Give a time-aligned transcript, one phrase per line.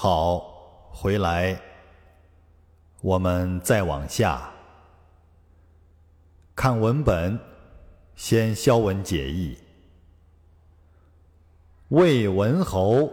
[0.00, 1.60] 好，回来，
[3.02, 4.48] 我们再往下
[6.54, 7.36] 看文本，
[8.14, 9.58] 先消文解义。
[11.88, 13.10] 魏文侯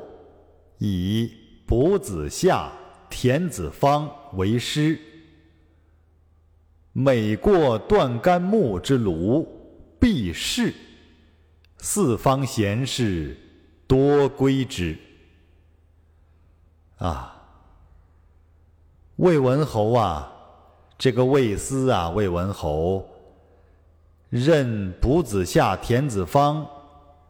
[0.78, 1.34] 以
[1.66, 2.72] 卜子夏、
[3.10, 5.00] 田子方为师，
[6.94, 9.44] 每过断干木之庐，
[10.00, 10.72] 必视。
[11.80, 13.36] 四方贤士
[13.88, 14.96] 多归之。
[16.98, 17.36] 啊，
[19.18, 20.32] 魏文侯啊，
[20.98, 23.06] 这个魏斯啊，魏文侯
[24.30, 26.66] 任卜子夏、田子方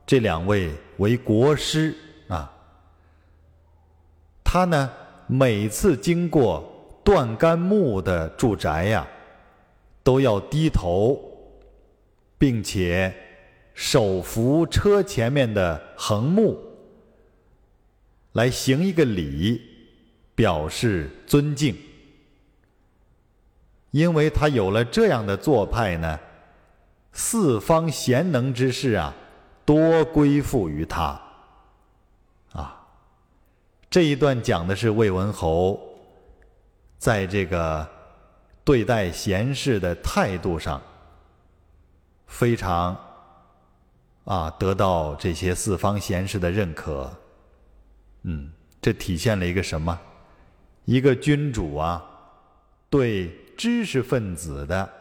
[0.06, 1.96] 这两位为国师
[2.28, 2.52] 啊。
[4.44, 4.90] 他呢，
[5.28, 6.64] 每次经过
[7.04, 9.08] 断干木的住宅呀，
[10.04, 11.20] 都要低头，
[12.38, 13.14] 并且
[13.74, 16.58] 手扶车前面的横木。
[18.36, 19.62] 来行一个礼，
[20.36, 21.74] 表示尊敬。
[23.92, 26.20] 因为他有了这样的做派呢，
[27.14, 29.14] 四方贤能之士啊，
[29.64, 31.18] 多归附于他。
[32.52, 32.86] 啊，
[33.90, 35.80] 这一段讲的是魏文侯
[36.98, 37.88] 在这个
[38.66, 40.82] 对待贤士的态度上，
[42.28, 42.98] 非常
[44.26, 47.10] 啊得到这些四方贤士的认可。
[48.28, 50.00] 嗯，这体现了一个什么？
[50.86, 52.04] 一个君主啊，
[52.90, 54.92] 对知识分子的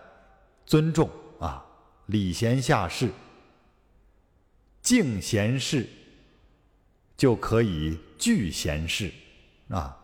[0.66, 1.08] 尊重
[1.38, 1.64] 啊，
[2.06, 3.08] 礼贤下士，
[4.82, 5.86] 敬贤士，
[7.16, 9.10] 就可以拒贤士
[9.68, 9.96] 啊。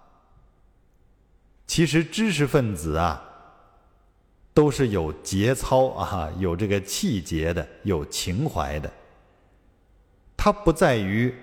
[1.66, 3.22] 其实知识分子啊，
[4.54, 8.90] 都是有节操啊，有这个气节的，有情怀的。
[10.38, 11.34] 他不在于。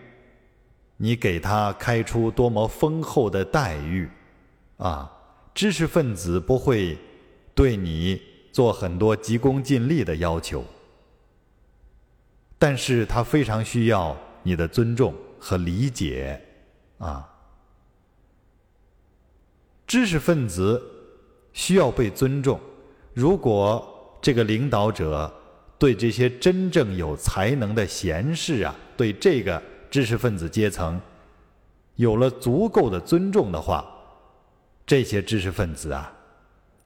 [0.99, 4.09] 你给他开出多么丰厚的待遇，
[4.77, 5.11] 啊，
[5.53, 6.97] 知识分子不会
[7.53, 8.19] 对你
[8.51, 10.65] 做很多急功近利的要求，
[12.57, 16.41] 但是他非常需要你的尊重和理解，
[16.97, 17.29] 啊，
[19.85, 20.81] 知识分子
[21.53, 22.59] 需要被尊重。
[23.13, 25.31] 如果这个领导者
[25.77, 29.61] 对这些真正有才能的贤士啊，对这个。
[29.89, 30.99] 知识分子阶层
[31.95, 33.85] 有了足够的尊重的话，
[34.85, 36.13] 这些知识分子啊，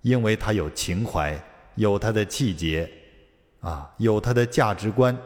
[0.01, 1.37] 因为他有情怀，
[1.75, 2.89] 有他的气节，
[3.59, 5.17] 啊，有他的价值观，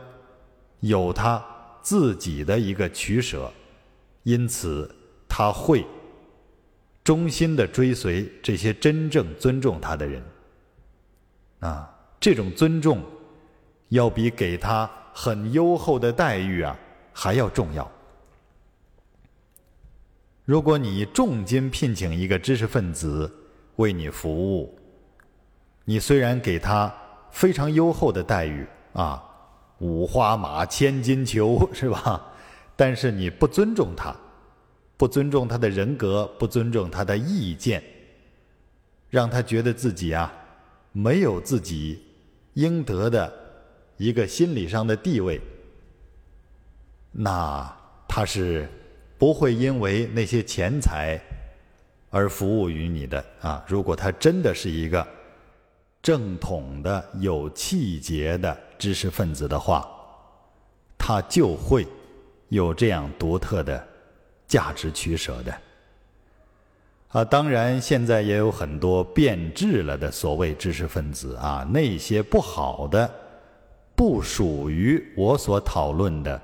[0.80, 1.44] 有他
[1.82, 3.52] 自己的一个取舍，
[4.24, 4.94] 因此
[5.28, 5.86] 他会
[7.04, 10.24] 忠心的追随这些真正尊重他的人。
[11.60, 13.04] 啊，这种尊重
[13.90, 16.76] 要比给他很优厚的待遇啊。
[17.18, 17.90] 还要重要。
[20.44, 23.32] 如果你重金聘请一个知识分子
[23.78, 24.78] 为你服务，
[25.86, 26.94] 你虽然给他
[27.32, 29.24] 非常优厚的待遇啊，
[29.80, 32.22] 五花马、千金裘， 是吧？
[32.76, 34.14] 但是你不尊重他，
[34.98, 37.82] 不尊重他的人格，不尊重他的意见，
[39.10, 40.32] 让他觉得自己啊
[40.92, 42.04] 没有自己
[42.56, 43.34] 应得的
[43.98, 45.42] 一个心理上的地位。
[47.18, 47.74] 那
[48.10, 48.68] 他是
[49.18, 51.18] 不会因为那些钱财
[52.10, 53.64] 而服务于你的啊！
[53.66, 55.06] 如果他真的是一个
[56.02, 59.90] 正统的、有气节的知识分子的话，
[60.98, 61.88] 他就会
[62.50, 63.82] 有这样独特的
[64.46, 65.56] 价值取舍的。
[67.10, 73.10] 啊，当然，现在也有很多变质了的所谓知识分子啊，那些不好的，
[73.96, 76.42] 不属于我所讨论的。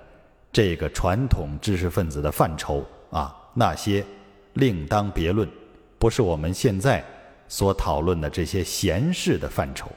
[0.52, 4.06] 这个传统知识分子的范畴啊，那些
[4.54, 5.50] 另当别论，
[5.98, 7.04] 不是我们现在
[7.48, 9.90] 所讨论的这些闲事的范畴。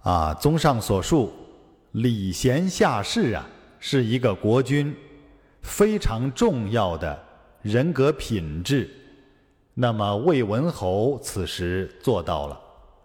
[0.00, 1.32] 啊，综上所述，
[1.92, 3.46] 礼贤下士啊，
[3.78, 4.92] 是一个国君
[5.62, 7.24] 非常重要的
[7.62, 8.90] 人格品质。
[9.74, 12.60] 那么魏文侯此时做到了，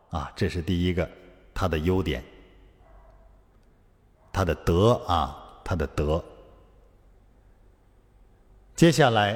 [0.10, 1.08] 啊，这是第一个
[1.54, 2.24] 他的优点。
[4.38, 6.24] 他的德啊，他的德。
[8.76, 9.36] 接下来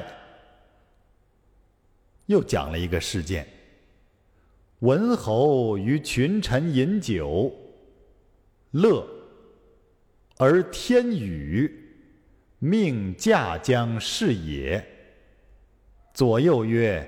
[2.26, 3.44] 又讲了一个事件：
[4.78, 7.52] 文侯与群臣饮酒，
[8.70, 9.04] 乐，
[10.38, 11.96] 而天雨，
[12.60, 14.86] 命驾将是也。
[16.14, 17.04] 左右曰：“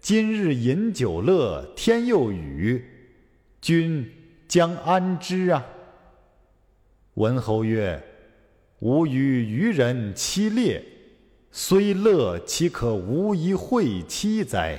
[0.00, 2.82] 今日饮酒乐，天又雨，
[3.60, 4.10] 君
[4.48, 5.62] 将安之啊？”
[7.16, 8.02] 文侯曰
[8.80, 10.82] ：“吾与愚人期猎，
[11.50, 14.78] 虽乐其可无一会期哉？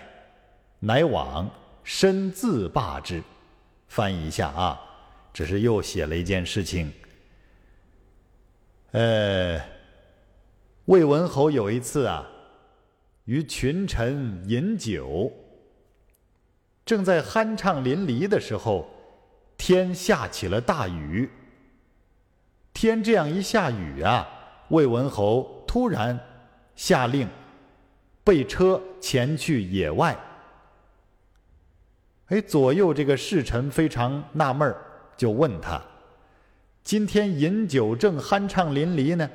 [0.79, 1.49] 乃往
[1.83, 3.23] 身自罢之。
[3.87, 4.79] 翻译一下啊，
[5.33, 6.91] 只是又写了一件事情。
[8.91, 9.59] 呃，
[10.85, 12.23] 魏文侯有一次啊，
[13.25, 15.31] 与群臣饮酒，
[16.85, 18.87] 正在酣畅淋漓的时候，
[19.57, 21.27] 天下起了大雨。
[22.79, 24.27] 天这样一下雨啊，
[24.67, 26.19] 魏文侯突然
[26.75, 27.27] 下令
[28.23, 30.15] 备车前去野外。
[32.27, 34.77] 哎，左右这个侍臣非常纳闷儿，
[35.17, 35.81] 就问他
[36.85, 39.27] ：“今天饮酒正酣畅淋漓呢，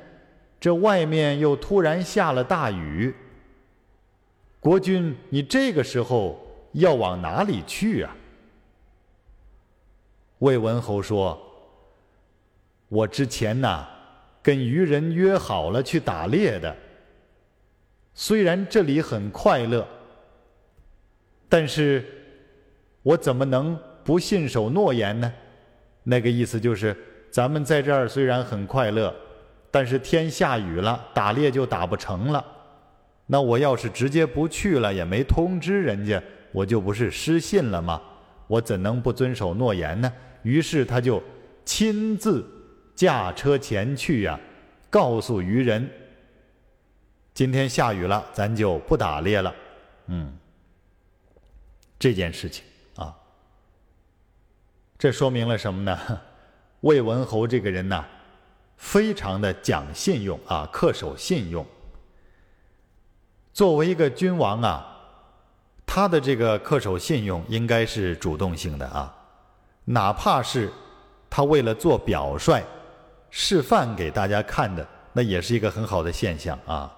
[0.57, 3.13] 这外面又突然下了大雨。
[4.61, 6.39] 国君，你这个时候
[6.71, 8.15] 要往哪里去啊？”
[10.39, 11.37] 魏文侯说
[12.93, 13.87] ：“我之前呐，
[14.43, 16.75] 跟渔人约好了去打猎的。
[18.13, 19.87] 虽然这里很快乐，
[21.49, 22.05] 但是……”
[23.01, 25.33] 我怎么能不信守诺言呢？
[26.03, 26.95] 那个意思就是，
[27.29, 29.13] 咱们在这儿虽然很快乐，
[29.69, 32.45] 但是天下雨了，打猎就打不成了。
[33.25, 36.23] 那我要是直接不去了，也没通知人家，
[36.53, 38.01] 我就不是失信了吗？
[38.47, 40.13] 我怎能不遵守诺言呢？
[40.43, 41.21] 于是他就
[41.65, 42.45] 亲自
[42.95, 44.39] 驾车前去呀，
[44.89, 45.89] 告诉渔人：
[47.33, 49.53] 今天下雨了，咱就不打猎了。
[50.07, 50.37] 嗯，
[51.97, 52.63] 这件事情
[52.95, 53.15] 啊。
[54.97, 56.21] 这说明了什么呢？
[56.81, 58.05] 魏文侯这个人呢，
[58.77, 61.65] 非常的讲信用啊，恪守信用。
[63.53, 64.85] 作为一个君王啊，
[65.85, 69.15] 他的这个恪守信用应该是主动性的啊，
[69.85, 70.71] 哪怕是
[71.29, 72.61] 他为了做表率、
[73.35, 76.95] 示范给大家看的，那也是一个很好的现象啊。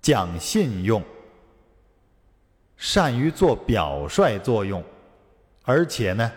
[0.00, 1.02] 讲信用，
[2.76, 4.82] 善于做表率作用，
[5.64, 6.32] 而且呢。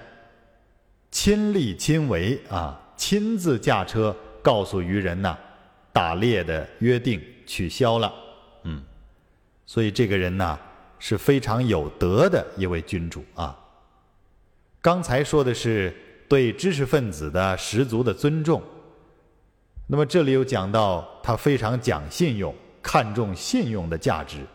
[1.11, 5.37] 亲力亲为啊，亲自驾车告诉渔人呐，
[5.91, 8.13] 打猎的约定取消了。
[8.63, 8.83] 嗯，
[9.65, 10.57] 所以这个人呐
[10.99, 13.57] 是非常有德的一位君主啊。
[14.81, 15.95] 刚才说的是
[16.27, 18.61] 对知识分子的十足的尊重，
[19.91, 24.45] 那么这里又讲到他非常讲信用，看重信用的价值，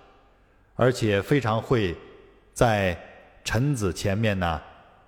[0.77, 1.93] 而且非常会
[2.53, 2.97] 在
[3.43, 4.61] 臣子前面呢。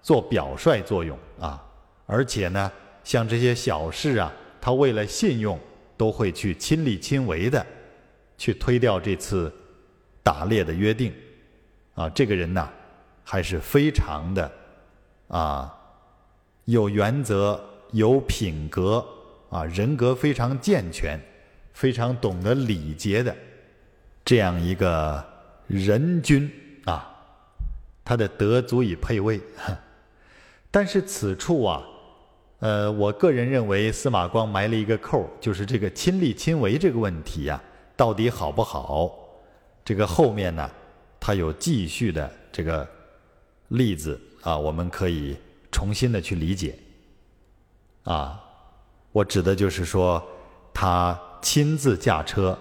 [0.03, 1.61] 做表率作用啊，
[2.07, 2.71] 而且呢，
[3.03, 5.59] 像这些小事啊，他为了信用，
[5.97, 7.67] 都会去亲力亲为的
[8.39, 9.53] 去推掉这次
[10.23, 11.13] 打猎的约定
[11.97, 12.09] 啊。
[12.11, 12.69] 这个人呢，
[13.25, 14.53] 还是非常的
[15.27, 15.77] 啊
[16.67, 19.05] 有原则、有品格
[19.51, 21.19] 啊，人格非常健全，
[21.73, 23.35] 非常懂得礼节的
[24.25, 25.25] 这样一个
[25.67, 26.51] 人君
[26.85, 27.09] 啊，
[28.05, 29.41] 他的德足以配位。
[30.71, 31.83] 但是此处啊，
[32.59, 37.63] 呃，我个人认为司马光埋了一个扣，就是这个亲力亲为这个问题呀，
[37.97, 39.17] 到底好不好？
[39.85, 40.71] 这个后面呢，
[41.21, 42.87] 他有继续的这个
[43.69, 45.37] 例子啊，我们可以
[45.71, 46.77] 重新的去理解。
[48.03, 48.41] 啊，
[49.17, 50.23] 我指的就是说，
[50.75, 52.59] 他亲自驾车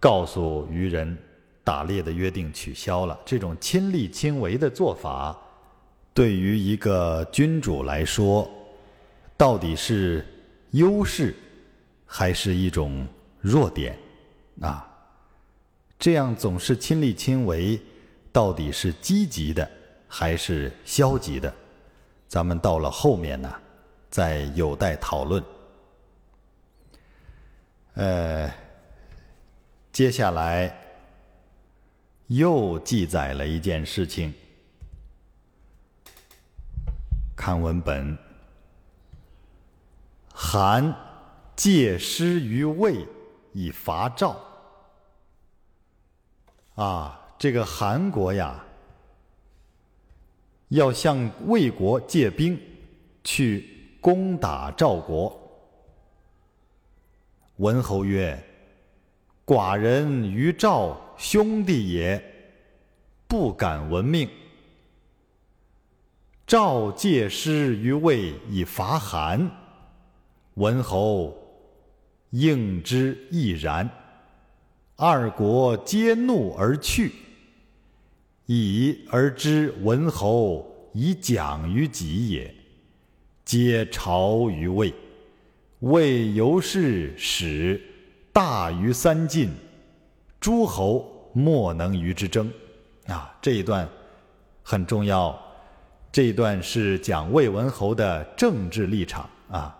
[0.00, 1.14] 告诉渔人，
[1.62, 5.38] 打猎的约定取消了，这种亲力亲为的做法。
[6.14, 8.50] 对于一个君主来说，
[9.36, 10.24] 到底是
[10.70, 11.34] 优势
[12.06, 13.06] 还是一种
[13.42, 13.94] 弱点
[14.62, 14.88] 啊？
[15.98, 17.78] 这样总是亲力亲为，
[18.32, 19.70] 到底是积极的
[20.08, 21.52] 还是消极的？
[22.26, 23.52] 咱们到了后面呢，
[24.08, 25.44] 再有待讨论。
[27.94, 28.52] 呃，
[29.92, 30.76] 接下来
[32.26, 34.34] 又记载了一件事情。
[37.36, 38.18] 看文本，
[40.32, 40.92] 韩
[41.54, 43.06] 借师于魏
[43.52, 44.40] 以伐赵。
[46.74, 48.64] 啊，这个韩国呀，
[50.70, 52.60] 要向魏国借兵
[53.22, 55.40] 去攻打赵国。
[57.58, 58.36] 文侯曰
[59.46, 62.20] ：“寡人于赵兄弟也，
[63.28, 64.28] 不敢闻命。”
[66.44, 69.48] 赵借师于魏以伐韩，
[70.54, 71.36] 文侯
[72.30, 73.88] 应之亦然。
[74.96, 77.12] 二国皆怒而去，
[78.46, 82.52] 已而知文侯以讲于己也，
[83.44, 84.92] 皆朝于魏。
[85.80, 87.80] 魏由是使
[88.32, 89.50] 大于三晋，
[90.40, 92.50] 诸侯莫能与之争。
[93.06, 93.88] 啊，这一段
[94.62, 95.38] 很重要。
[96.10, 99.76] 这一段是讲魏文侯的政治立场啊。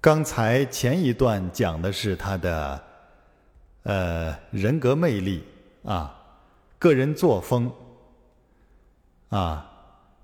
[0.00, 2.84] 刚才前一段讲的是他的
[3.84, 5.42] 呃人格魅力
[5.84, 6.14] 啊，
[6.78, 7.72] 个人作风
[9.28, 9.70] 啊。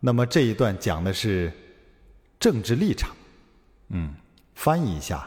[0.01, 1.53] 那么这一段讲的是
[2.39, 3.15] 政治立场。
[3.89, 4.15] 嗯，
[4.61, 5.27] 翻译一下。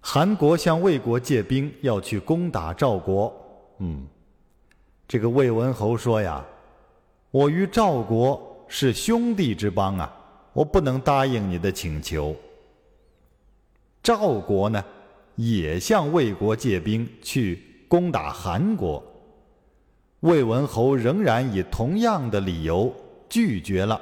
[0.00, 3.32] 韩国向魏国借兵，要去攻打赵国。
[3.78, 4.04] 嗯，
[5.06, 6.44] 这个魏文侯说呀。
[7.30, 10.12] 我与赵国是兄弟之邦啊，
[10.52, 12.34] 我不能答应你的请求。
[14.02, 14.84] 赵国呢，
[15.36, 19.00] 也向魏国借兵去攻打韩国，
[20.20, 22.92] 魏文侯仍然以同样的理由
[23.28, 24.00] 拒绝了。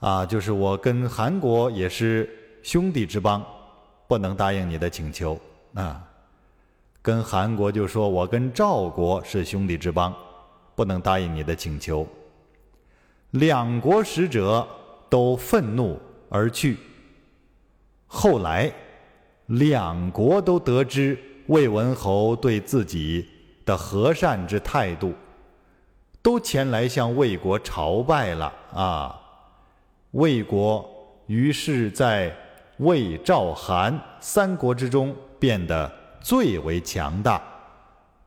[0.00, 2.28] 啊，就是我跟韩国也是
[2.62, 3.42] 兄弟之邦，
[4.08, 5.40] 不能答应你的请求
[5.74, 6.02] 啊。
[7.00, 10.14] 跟韩国就说我跟赵国是兄弟之邦。
[10.72, 12.06] 不能答应你的请求。
[13.32, 14.66] 两国使者
[15.10, 16.78] 都愤怒而去。
[18.06, 18.72] 后来，
[19.44, 23.28] 两国都得知魏文侯对自己
[23.66, 25.12] 的和善之态度，
[26.22, 29.20] 都前来向魏国朝拜了啊！
[30.12, 30.88] 魏国
[31.26, 32.34] 于是在
[32.78, 35.90] 魏、赵、韩三国之中变得
[36.20, 37.42] 最为强大，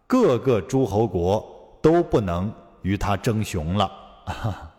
[0.06, 1.52] 各个诸侯国。
[1.84, 2.50] 都不能
[2.84, 3.92] 与他争雄了。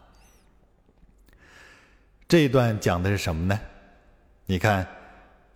[2.26, 3.60] 这一段讲的是什么呢？
[4.46, 4.86] 你看，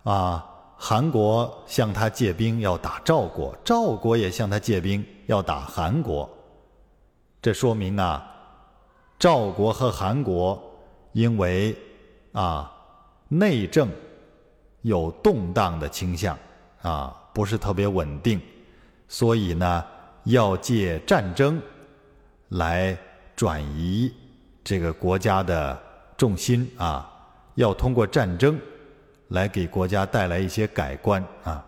[0.03, 6.29] 啊，韩国向他借兵要打赵国，赵国也向他借兵要打韩国。
[7.41, 8.23] 这说明啊，
[9.17, 10.68] 赵国和韩国
[11.11, 11.75] 因为
[12.31, 12.71] 啊
[13.27, 13.89] 内政
[14.81, 16.37] 有动荡的倾向
[16.81, 18.41] 啊，不是特别稳定，
[19.07, 19.85] 所以呢。
[20.25, 21.59] 要借战争
[22.49, 22.95] 来
[23.35, 24.13] 转移
[24.63, 25.81] 这个国家的
[26.17, 27.09] 重心啊，
[27.55, 28.59] 要通过战争
[29.29, 31.65] 来给国家带来一些改观啊。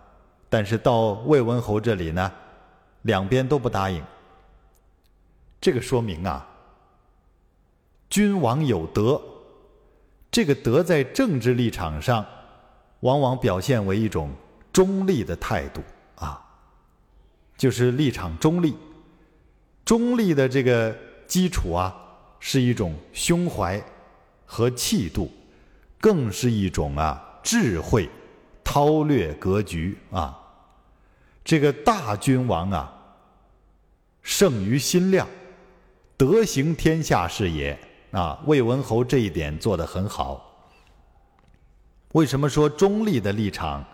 [0.49, 2.31] 但是到魏文侯这里呢，
[3.03, 4.03] 两边都不答应。
[5.61, 6.45] 这个说明啊，
[8.09, 9.19] 君王有德，
[10.31, 12.25] 这个德在政治立场上
[13.01, 14.31] 往往表现为一种
[14.71, 15.81] 中立的态度
[16.15, 16.41] 啊。
[17.57, 18.75] 就是立场中立，
[19.85, 20.97] 中立的这个
[21.27, 21.95] 基础啊，
[22.39, 23.79] 是一种胸怀
[24.45, 25.31] 和气度，
[25.99, 28.09] 更是一种啊智慧、
[28.63, 30.35] 韬略格局啊。
[31.43, 32.91] 这个大君王啊，
[34.23, 35.27] 胜于心量，
[36.17, 37.77] 德行天下事也
[38.11, 38.41] 啊。
[38.45, 40.47] 魏文侯这一点做得很好。
[42.13, 43.85] 为什么说中立的立场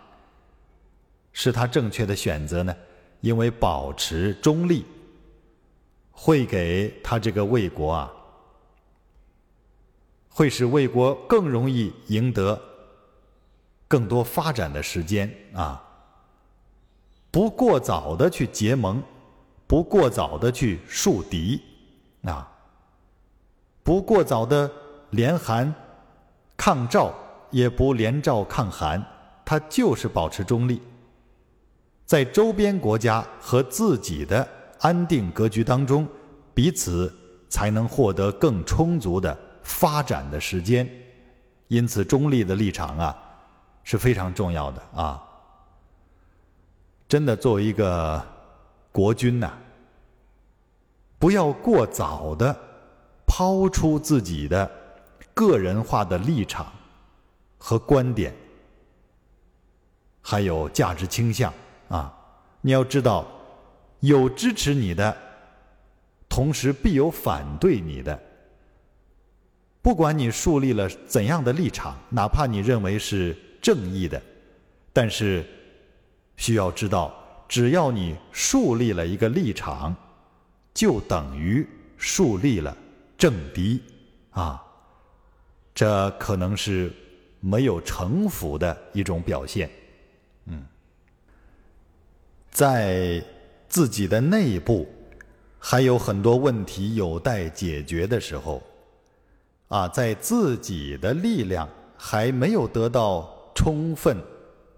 [1.32, 2.74] 是他正确的选择呢？
[3.20, 4.84] 因为保持中立，
[6.12, 8.12] 会给他这个魏国啊，
[10.28, 12.60] 会使魏国更容易赢得
[13.86, 15.82] 更多发展的时间啊。
[17.30, 19.02] 不过早的去结盟，
[19.66, 21.60] 不过早的去树敌
[22.22, 22.50] 啊，
[23.88, 24.70] 不过早的
[25.12, 25.74] 联韩
[26.58, 27.10] 抗赵，
[27.50, 29.02] 也不联赵抗韩，
[29.46, 30.82] 他就是保持中立。
[32.04, 34.46] 在周边国家和自己的
[34.80, 36.06] 安定格局当中，
[36.52, 37.10] 彼此
[37.48, 40.86] 才能获得更充足的发展的时间。
[41.68, 43.16] 因此，中立的立场啊
[43.84, 45.24] 是非常重要的啊。
[47.08, 48.22] 真的，作为一个
[48.92, 49.50] 国君呐，
[51.18, 52.54] 不要过早的
[53.28, 54.68] 抛出自己的
[55.34, 56.72] 个人化的立场
[57.58, 58.34] 和观点，
[60.20, 61.52] 还有价值倾向。
[61.88, 62.12] 啊，
[62.62, 63.26] 你要知道，
[64.00, 65.16] 有支持你的，
[66.28, 68.18] 同时必有反对你的。
[69.80, 74.20] 不管你树立了怎样的立场，哪怕你认为是正义的，
[74.92, 75.46] 但是
[76.36, 77.14] 需要知道，
[77.48, 79.94] 只要你树立了一个立场，
[80.74, 81.66] 就等于
[81.96, 82.76] 树立了
[83.18, 83.82] 政敌
[84.30, 84.64] 啊。
[85.74, 86.90] 这可能是
[87.40, 89.70] 没有城府的一种表现，
[90.46, 90.64] 嗯。
[92.50, 93.22] 在
[93.68, 94.88] 自己的内部
[95.58, 98.60] 还有很多问题有待解决的时候，
[99.68, 104.16] 啊，在自己的力量还没有得到充分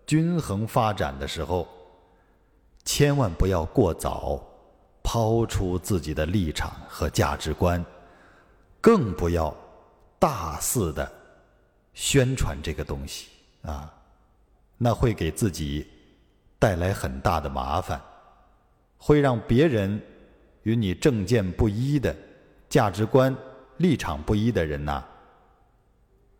[0.06, 1.66] 均衡发展的时候，
[2.85, 4.44] 千万不要过早
[5.02, 7.82] 抛出自己的立场和价值观，
[8.80, 9.54] 更不要
[10.18, 11.10] 大肆的
[11.94, 13.28] 宣传这个东西
[13.62, 13.92] 啊，
[14.78, 15.87] 那会给自己。
[16.60, 17.99] 带来很大的麻烦，
[18.99, 19.99] 会让别人
[20.64, 22.14] 与你政见不一的、
[22.68, 23.34] 价值观
[23.78, 25.02] 立场不一的人呐，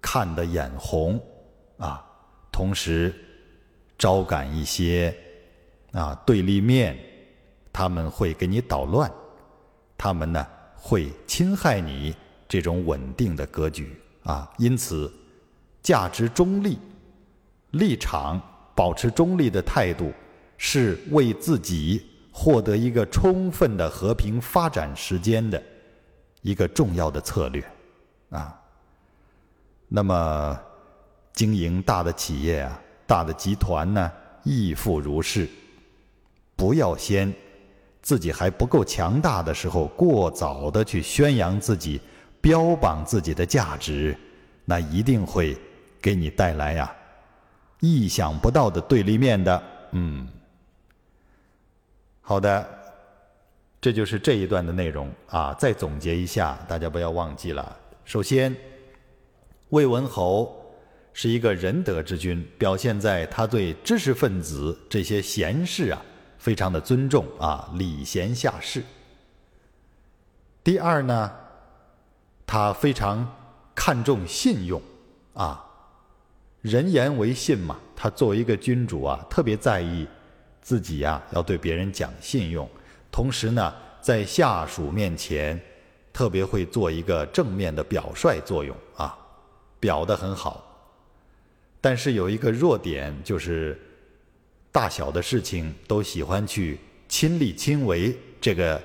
[0.03, 1.19] 看得眼红
[1.79, 2.05] 啊，
[2.53, 3.15] 同时
[3.97, 5.17] 招感一些
[5.93, 6.99] 啊对立面，
[7.73, 9.11] 他们会给你捣乱，
[9.97, 12.15] 他们呢会侵害你
[12.51, 15.11] 这种稳定的格局啊，因此
[15.81, 16.77] 价值中立。
[17.71, 18.43] 立场
[18.75, 20.13] 保持中立的态度，
[20.59, 25.63] 是为自己获得一个充分的和平发展时间的
[26.43, 27.65] 一个重要的策略，
[28.31, 28.61] 啊。
[29.87, 30.59] 那么，
[31.33, 34.11] 经营大的企业啊，大的集团呢，
[34.43, 35.49] 亦复如是。
[36.57, 37.33] 不要先
[38.03, 42.01] 自己还不够强大的时候，过早的去宣扬自己、
[42.41, 44.17] 标榜自己的价值，
[44.65, 45.57] 那一定会
[46.01, 46.91] 给你带来呀。
[47.81, 50.29] 意想不到的对立面的，嗯，
[52.21, 52.69] 好的，
[53.81, 55.55] 这就是这一段的内容啊。
[55.55, 57.77] 再总结一下，大家不要忘记了。
[58.05, 58.55] 首先，
[59.71, 60.55] 魏文侯
[61.13, 66.03] 是一个仁德之君，表现在他对知识分子这些贤士啊，
[66.39, 68.83] 非常的尊重啊，礼贤下士。
[70.63, 71.33] 第二呢，
[72.51, 73.25] 他非常
[73.77, 74.83] 看重信用
[75.35, 75.65] 啊。
[76.63, 80.05] 人言为信嘛，他作为一个君主啊，特别在意
[80.61, 82.69] 自己呀，要对别人讲信用。
[83.09, 85.61] 同时呢，在下属面前，
[86.13, 89.17] 特别会做一个正面的表率作用啊，
[89.79, 90.67] 表得很好。
[91.81, 93.81] 但是有一个弱点，就是
[94.73, 98.83] 大小的事情都喜欢去亲力亲为，这个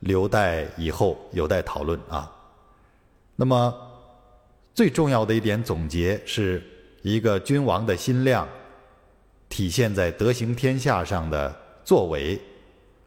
[0.00, 2.30] 留待以后有待讨论啊。
[3.36, 3.72] 那么
[4.74, 6.62] 最重要的一点总结是。
[7.02, 8.48] 一个君王的心量，
[9.48, 12.36] 体现在德行天下上的作为，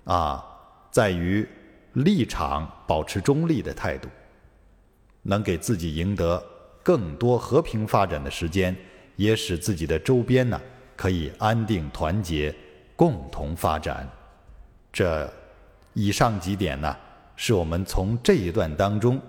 [0.05, 0.41] 啊，
[0.89, 1.45] 在于
[1.91, 4.07] 立场保持中立的态度，
[5.23, 6.41] 能给自己赢得
[6.81, 8.73] 更多和平发展的时间，
[9.17, 10.61] 也使自己的周边呢
[10.95, 12.55] 可以安定团结，
[12.95, 14.09] 共同发展。
[14.93, 15.29] 这
[15.93, 16.95] 以上几点呢，
[17.35, 19.21] 是我们从这一段当中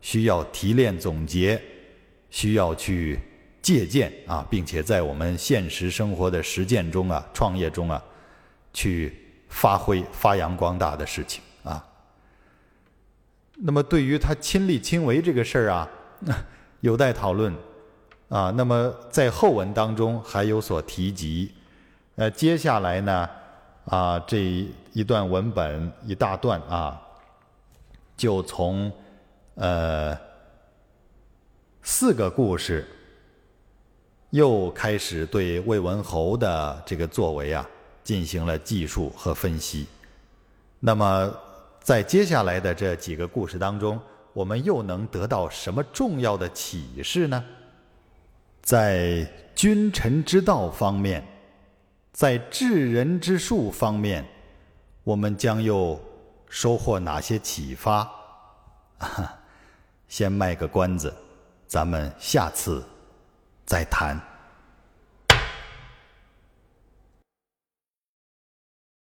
[0.00, 1.62] 需要提炼总结，
[2.30, 3.18] 需要去。
[3.62, 8.00] 借鉴啊，并且在我们现实生活的实践中啊，创业中啊，
[8.72, 9.12] 去
[9.48, 11.84] 发挥发扬光大的事情啊。
[13.54, 15.90] 那么对于他亲力亲为这个事儿啊，
[16.78, 17.52] 有待讨论
[18.28, 18.52] 啊。
[18.56, 21.52] 那么在后文当中还有所提及。
[22.14, 23.28] 呃，接下来呢
[23.86, 27.02] 啊这一段文本一大段啊，
[28.16, 28.92] 就从
[29.56, 30.16] 呃
[31.82, 32.86] 四个故事。
[34.30, 37.66] 又开始对魏文侯的这个作为啊
[38.02, 39.86] 进行了记述和分析。
[40.80, 41.32] 那么，
[41.80, 43.98] 在接下来的这几个故事当中，
[44.32, 47.42] 我们又能得到什么重要的启示呢？
[48.60, 51.24] 在君臣之道方面，
[52.12, 54.26] 在治人之术方面，
[55.04, 55.98] 我们将又
[56.50, 58.10] 收获哪些启发？
[60.08, 61.14] 先卖个关子，
[61.66, 62.84] 咱们下次。
[63.66, 64.16] 再谈。